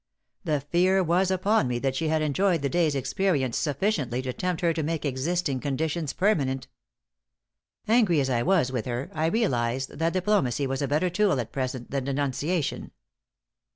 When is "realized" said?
9.27-9.99